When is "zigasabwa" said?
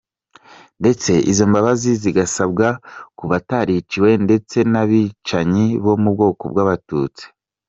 2.01-2.67